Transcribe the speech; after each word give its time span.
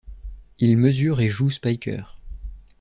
Il 0.57 0.77
mesure 0.79 1.21
et 1.21 1.29
joue 1.29 1.51
Spiker. 1.51 2.17